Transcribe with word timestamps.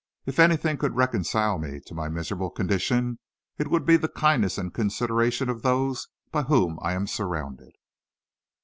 If 0.25 0.39
anything 0.39 0.77
could 0.77 0.95
reconcile 0.95 1.59
me 1.59 1.79
to 1.85 1.93
my 1.93 2.09
miserable 2.09 2.49
condition, 2.49 3.19
it 3.59 3.67
would 3.67 3.85
be 3.85 3.97
the 3.97 4.09
kindness 4.09 4.57
and 4.57 4.73
consideration 4.73 5.47
of 5.47 5.61
those 5.61 6.07
by 6.31 6.41
whom 6.41 6.79
I 6.81 6.93
am 6.93 7.05
surrounded." 7.05 7.73